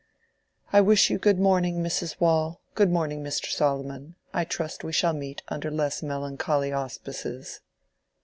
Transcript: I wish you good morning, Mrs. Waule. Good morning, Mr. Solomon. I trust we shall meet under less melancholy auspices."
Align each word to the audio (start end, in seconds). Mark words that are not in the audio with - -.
I 0.73 0.81
wish 0.81 1.11
you 1.11 1.19
good 1.19 1.37
morning, 1.37 1.83
Mrs. 1.83 2.19
Waule. 2.19 2.59
Good 2.73 2.89
morning, 2.89 3.23
Mr. 3.23 3.51
Solomon. 3.51 4.15
I 4.33 4.45
trust 4.45 4.83
we 4.83 4.91
shall 4.93 5.13
meet 5.13 5.43
under 5.49 5.69
less 5.69 6.01
melancholy 6.01 6.73
auspices." 6.73 7.61